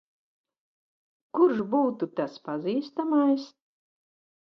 [1.39, 3.49] Kurš būtu tas pazīstamais?